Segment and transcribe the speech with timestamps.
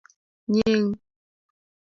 [0.51, 0.89] Nying'.